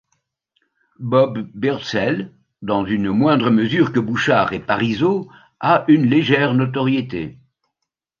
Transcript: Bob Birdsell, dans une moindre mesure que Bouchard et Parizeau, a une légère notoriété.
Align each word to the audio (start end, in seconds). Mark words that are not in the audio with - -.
Bob 0.97 1.51
Birdsell, 1.53 2.31
dans 2.63 2.87
une 2.87 3.11
moindre 3.11 3.51
mesure 3.51 3.93
que 3.93 3.99
Bouchard 3.99 4.51
et 4.51 4.59
Parizeau, 4.59 5.29
a 5.59 5.85
une 5.87 6.07
légère 6.07 6.55
notoriété. 6.55 7.37